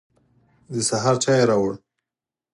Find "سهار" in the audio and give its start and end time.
0.89-1.15